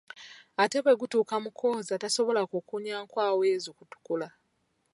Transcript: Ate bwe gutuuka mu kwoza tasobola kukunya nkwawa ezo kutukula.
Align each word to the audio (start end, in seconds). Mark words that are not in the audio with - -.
Ate 0.63 0.77
bwe 0.83 0.93
gutuuka 1.01 1.35
mu 1.43 1.49
kwoza 1.57 1.93
tasobola 2.03 2.41
kukunya 2.51 2.95
nkwawa 3.05 3.43
ezo 3.55 3.69
kutukula. 3.77 4.27